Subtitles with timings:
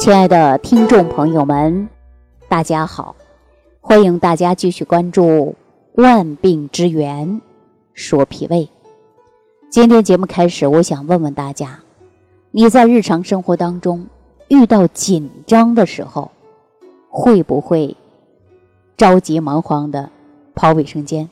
[0.00, 1.86] 亲爱的听众朋友们，
[2.48, 3.14] 大家好！
[3.82, 5.22] 欢迎大家继续关注
[6.02, 7.28] 《万病之源》，
[7.92, 8.66] 说脾胃。
[9.68, 11.80] 今天节目开始，我想问问大家：
[12.50, 14.06] 你在日常生活当中
[14.48, 16.30] 遇到紧张的时候，
[17.10, 17.94] 会不会
[18.96, 20.08] 着急忙慌的
[20.54, 21.28] 跑卫生间？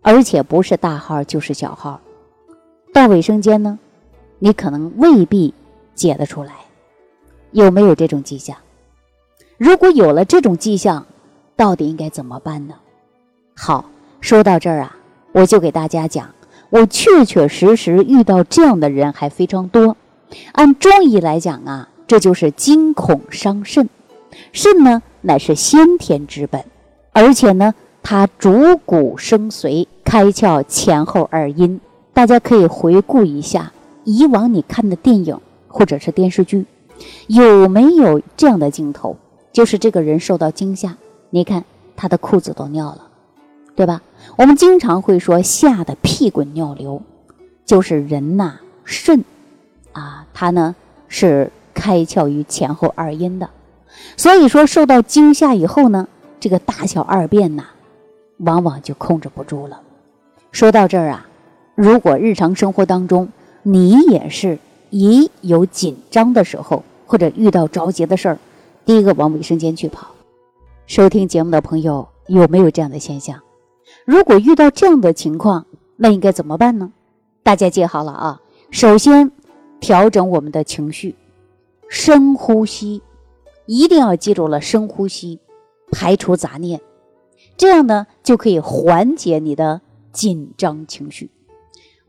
[0.00, 2.00] 而且不是大号就是小号，
[2.94, 3.78] 到卫生间呢，
[4.38, 5.52] 你可能未必
[5.94, 6.54] 解得出来。
[7.52, 8.56] 有没有这种迹象？
[9.58, 11.06] 如果有了这种迹象，
[11.56, 12.74] 到底应该怎么办呢？
[13.56, 13.84] 好，
[14.20, 14.96] 说到这儿啊，
[15.32, 16.30] 我就给大家讲，
[16.70, 19.96] 我确确实实遇到这样的人还非常多。
[20.52, 23.88] 按中医来讲啊，这就是惊恐伤肾。
[24.52, 26.64] 肾呢，乃是先天之本，
[27.12, 31.80] 而且呢，它主骨生髓，开窍前后二阴。
[32.14, 33.72] 大家可以回顾一下
[34.04, 36.64] 以往你看的电影或者是电视剧。
[37.26, 39.16] 有没有这样的镜头？
[39.52, 40.96] 就是这个人受到惊吓，
[41.30, 41.64] 你看
[41.96, 43.08] 他的裤子都尿了，
[43.74, 44.00] 对吧？
[44.36, 47.02] 我们经常会说吓得屁滚尿流，
[47.64, 49.24] 就是人呐肾
[49.92, 50.76] 啊，它呢
[51.08, 53.50] 是开窍于前后二阴的，
[54.16, 56.06] 所以说受到惊吓以后呢，
[56.38, 57.64] 这个大小二便呐，
[58.38, 59.80] 往往就控制不住了。
[60.52, 61.26] 说到这儿啊，
[61.74, 63.28] 如果日常生活当中
[63.62, 64.58] 你也是
[64.90, 68.38] 一有紧张的时候，或者遇到着急的事儿，
[68.84, 70.14] 第一个往卫生间去跑。
[70.86, 73.42] 收听节目的朋友有没有这样的现象？
[74.04, 75.66] 如果遇到这样的情况，
[75.96, 76.92] 那应该怎么办呢？
[77.42, 78.40] 大家记好了啊！
[78.70, 79.32] 首先
[79.80, 81.16] 调整我们的情绪，
[81.88, 83.02] 深呼吸，
[83.66, 85.40] 一定要记住了，深呼吸，
[85.90, 86.80] 排除杂念，
[87.56, 89.80] 这样呢就可以缓解你的
[90.12, 91.28] 紧张情绪。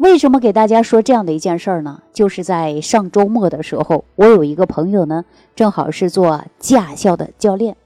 [0.02, 2.02] 为什么给大家说这样的一件事儿呢？
[2.12, 7.78] 就是在上周末的时候，我有一个朋友呢，正好是做驾校的教练，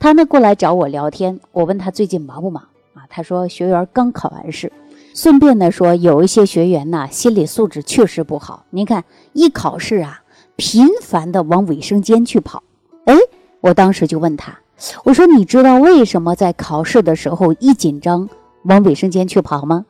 [0.00, 1.38] 他呢过来找我聊天。
[1.52, 3.06] 我问他最近忙不忙啊？
[3.08, 4.72] 他说学员刚考完试，
[5.14, 8.64] 顺便呢说有一些学员呢心理素质确实不好。
[8.70, 10.22] 您看一考试啊，
[10.56, 12.64] 频繁的往卫生间去跑。
[13.04, 13.16] 哎，
[13.60, 14.58] 我当时就问他，
[15.04, 18.28] 我说你知道为什么在考试的时候一紧张
[18.64, 19.86] 往卫生间去跑吗？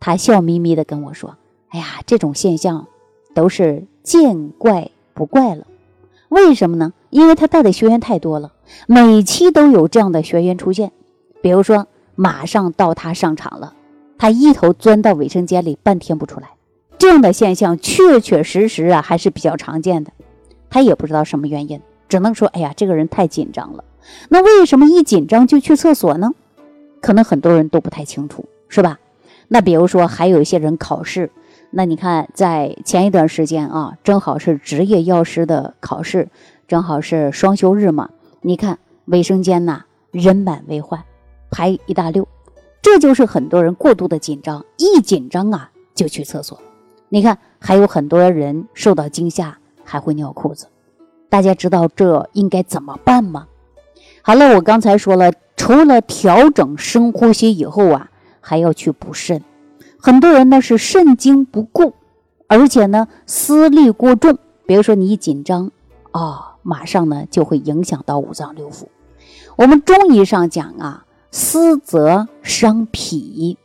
[0.00, 1.36] 他笑眯眯的跟我说
[1.68, 2.86] ：“哎呀，这种现象
[3.34, 5.66] 都是见怪不怪了。
[6.30, 6.94] 为什么呢？
[7.10, 8.52] 因为他带的学员太多了，
[8.86, 10.90] 每期都有这样的学员出现。
[11.42, 13.74] 比如说，马上到他上场了，
[14.16, 16.50] 他一头钻到卫生间里，半天不出来。
[16.98, 20.12] 这样的现象确确实实啊，还是比较常见的。
[20.70, 23.84] 他也不知道什么原因，只能说：哎呀，这个人太紧张了。
[24.28, 26.32] 那为什么一紧张就去厕所呢？
[27.00, 28.99] 可能很多人都不太清楚，是吧？”
[29.52, 31.32] 那比如说，还有一些人考试，
[31.70, 36.28] 那你看，在前一段时间啊，正好是执业药师的考试，
[36.68, 38.10] 正好是双休日嘛。
[38.42, 41.02] 你看卫生间呐，人满为患，
[41.50, 42.28] 排一大溜，
[42.80, 46.56] 这就是很多人过度的紧张，一紧张啊就去厕所。
[47.08, 50.68] 你看，还有很多人受到惊吓还会尿裤子，
[51.28, 53.48] 大家知道这应该怎么办吗？
[54.22, 58.06] 好了，我刚才说了，除了调整深呼吸以后啊。
[58.40, 59.42] 还要去补肾，
[59.98, 61.94] 很多人呢是肾精不固，
[62.46, 64.38] 而且呢思虑过重。
[64.66, 65.70] 比如说你一紧张
[66.12, 68.84] 啊，马上呢就会影响到五脏六腑。
[69.56, 73.58] 我们中医上讲啊，思则伤脾，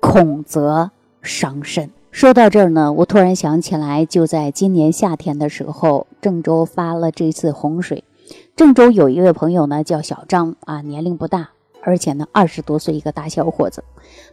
[0.00, 0.90] 恐则
[1.22, 1.90] 伤肾。
[2.10, 8.02] 说到这儿呢，我突然想起来，就在今年夏天的时候，郑州发了这次洪水。
[8.56, 11.50] 郑州有一位朋友呢，叫小张啊，年龄不大。
[11.82, 13.84] 而且呢，二十多岁一个大小伙子，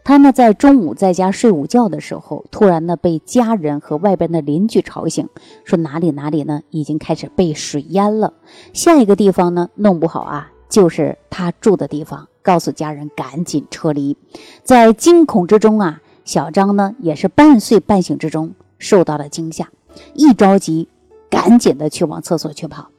[0.04, 5.30] 他呢在中午在家睡午觉的时候，突然呢被家人和外边的邻居吵醒，
[5.64, 8.34] 说哪里哪里呢已经开始被水淹了，
[8.74, 14.18] 下一个地方呢弄不好啊就是他住的地方，告诉家人赶紧撤离。
[14.64, 19.70] 在惊恐之中啊，小张呢也是半睡半醒之中受到了惊吓，
[20.14, 20.90] 一着急
[21.30, 22.90] 赶紧的去往厕所去跑，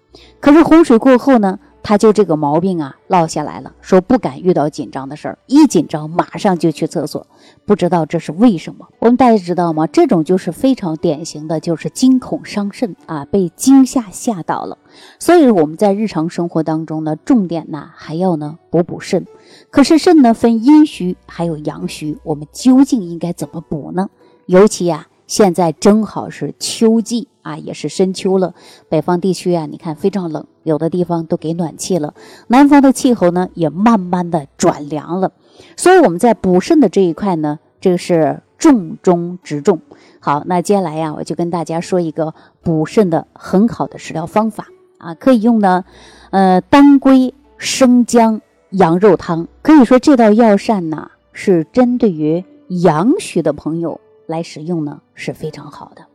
[0.41, 1.59] 可是洪水过后呢。
[1.87, 3.73] 他就这个毛病啊，落下来了。
[3.81, 7.25] 说不敢遇到紧张的事儿，一紧张马上就去厕所，
[7.65, 8.89] 不知道这是为什么。
[8.99, 9.87] 我们大家知道吗？
[9.87, 14.79] 这种就是非常典型的，就是惊恐伤肾啊，被惊吓吓到了。
[15.21, 19.25] 所以我们在日常生活当中呢，重点呢还要呢补补肾。
[19.71, 24.11] 可是肾呢分阴虚还有阳虚，我们究竟应该怎么补呢？
[24.47, 25.07] 尤其呀。
[25.27, 28.55] 现在正好是秋季啊，也是深秋了。
[28.89, 32.15] 北方地区啊，你看非常冷，有的地方都给暖气了。
[32.49, 35.33] 南方的气候呢，也慢慢的转凉了。
[35.77, 39.81] 所以我们在补肾的这一块呢，这个是重中之重。
[40.21, 44.69] 好，那接下来呀，我就跟大家说一个补肾的很好的食疗方法
[44.99, 45.85] 啊，可以用呢，
[46.31, 48.41] 呃，当归生姜
[48.71, 49.49] 羊肉汤。
[49.63, 56.07] 可以说这道药膳呢，是针对于阳虚的朋友来使用呢，是非常好的。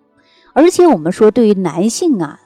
[0.54, 2.40] 而且我们说，对于男性啊，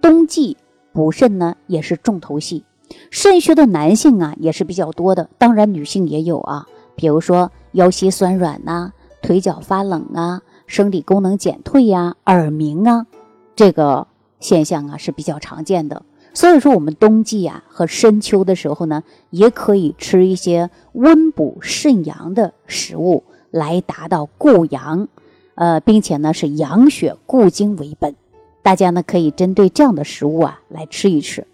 [0.00, 0.56] 冬季
[0.92, 2.64] 补肾呢，也是重头戏。
[3.10, 6.66] 肾虚的男性啊，也是比较多的，当然女性也有啊。
[6.94, 8.92] 比如说腰膝酸软呐，
[9.22, 13.06] 腿脚发冷啊，生理功能减退呀，耳鸣啊，
[13.54, 14.06] 这个
[14.38, 16.02] 现象啊是比较常见的。
[16.32, 25.08] 所以说，我们冬季啊和深秋的时候呢，也可以吃一些温补肾阳的食物，来达到固阳，
[25.54, 28.14] 呃，并且呢是养血固精为本。
[28.62, 31.46] 大家呢可以针对这样的食物啊来吃一吃。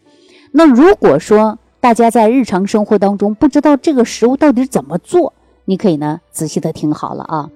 [0.50, 5.35] 那如果说大家在日常生活当中不知道这个食物到底怎么做，
[5.65, 7.50] 你可以呢仔细的听好了啊。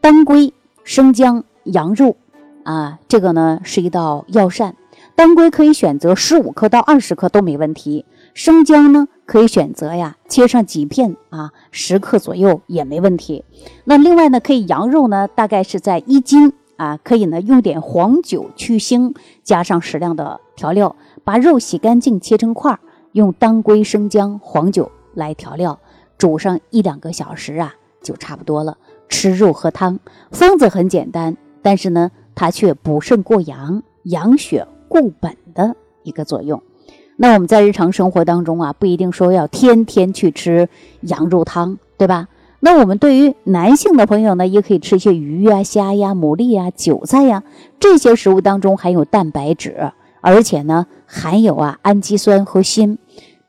[0.00, 0.52] 当归、
[0.84, 2.16] 生姜、羊肉
[2.62, 4.76] 啊，这个呢是一道药膳。
[5.16, 8.04] 当归可以选择十五克到二十克都没问题，
[8.34, 13.44] 生姜呢可以选择呀切上几片啊十克左右也没问题。
[13.84, 22.80] 那另外呢可以羊肉呢大概是在一斤啊，可以呢用点黄酒去腥，加上适量的调料，把肉洗干净切成块儿，
[23.12, 25.78] 用当归、生姜、黄酒来调料，
[26.18, 28.76] 煮上一两个小时啊就差不多了。
[29.08, 30.00] 吃肉喝汤，
[30.32, 34.66] 方子很简单，但是呢它却补肾过阳、养血。
[34.86, 36.62] 固本的一个作用，
[37.16, 40.68] 那我们在日常生活当中啊，不一定说要天天去吃
[41.00, 42.28] 羊肉汤，对吧？
[42.60, 47.42] 那我们对于男性的朋友呢，也可以吃一些鱼呀、虾呀、牡蛎呀、韭菜呀
[47.78, 52.98] 这些食物当中含有蛋白质，而且呢含有啊氨基酸和锌，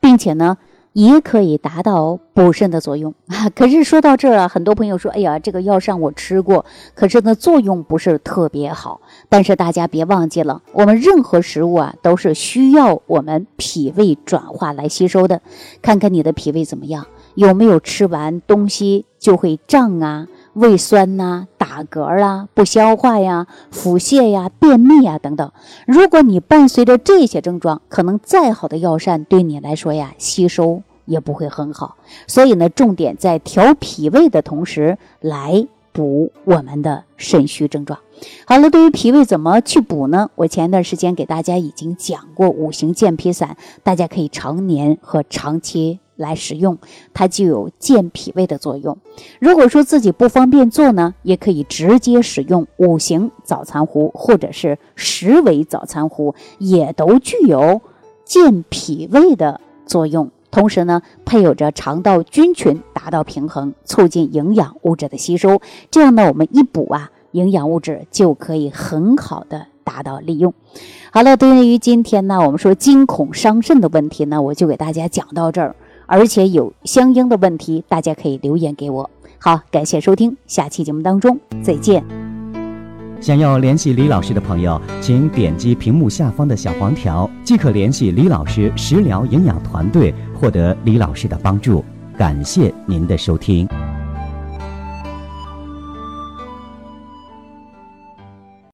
[0.00, 0.58] 并且呢。
[0.96, 3.50] 也可以达到补肾的作用啊！
[3.54, 6.64] 可是说到这儿啊，很多朋友说：“哎呀，这个药膳我吃过，
[6.94, 15.42] 可是呢作用不是特别好。”但是大家别忘记了，我们任何食物啊都是需要我们脾胃转化来吸收的。
[15.82, 20.26] 看看你的脾胃怎么样，有没有吃完东西就会胀啊？
[20.56, 25.52] 胃酸呐、打嗝啊、不消化呀、腹泻呀、便秘呀等等。
[25.86, 31.96] 如果你伴随着这些症状，可能再好的药膳对你来说呀，吸收也不会很好。
[32.26, 37.98] 所以呢，重点在调脾胃的同时，来补我们的肾虚症状。
[38.46, 40.30] 好了，对于脾胃怎么去补呢？
[40.36, 46.00] 我前段时间给大家已经讲过五行健脾散，大家可以常年和长期。
[46.16, 46.78] 来使用，
[47.14, 48.98] 它就有健脾胃的作用。
[49.38, 57.80] 如果说自己不方便做呢，也可以直接使用五行早餐壶或者是十味早餐壶，也都具有
[58.24, 60.30] 健脾胃的作用。
[60.50, 65.60] 同时呢，配有着肠道菌群达到平衡，促进营养物质的吸收。
[65.90, 70.54] 这样呢，我们一补啊，营养物质就可以很好的达到利用。
[71.10, 75.76] 好了，对于今天呢，我们说惊恐伤肾的问题呢，我就给大家讲到这儿。
[76.06, 79.10] 而且有相应的问题，大家可以留言给我。
[79.38, 82.02] 好，感谢收听，下期节目当中再见。
[83.20, 91.84] 想要联系李老师的朋友，请点击屏幕下方的小黄条，即可联系李老师食疗营养团队，获得李老师的帮助。
[92.16, 93.68] 感谢您的收听。